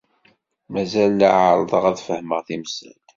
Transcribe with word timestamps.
Mazal 0.73 1.13
la 1.19 1.29
ɛerrḍeɣ 1.41 1.83
ad 1.91 1.99
fehmeɣ 2.07 2.41
timsal. 2.47 2.97